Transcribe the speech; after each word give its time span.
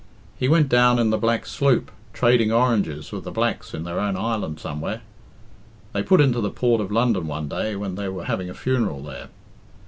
He 0.35 0.47
went 0.47 0.67
down 0.67 0.97
in 0.97 1.11
the 1.11 1.17
Black 1.19 1.45
Sloop, 1.45 1.91
trading 2.11 2.51
oranges 2.51 3.11
with 3.11 3.23
the 3.23 3.29
blacks 3.29 3.71
in 3.75 3.83
their 3.83 3.99
own 3.99 4.17
island 4.17 4.59
somewhere. 4.59 5.01
They 5.93 6.01
put 6.01 6.19
into 6.19 6.41
the 6.41 6.49
port 6.49 6.81
of 6.81 6.89
London 6.91 7.27
one 7.27 7.47
day 7.47 7.75
when 7.75 7.93
they 7.93 8.09
were 8.09 8.25
having 8.25 8.49
a 8.49 8.55
funeral 8.55 9.03
there. 9.03 9.27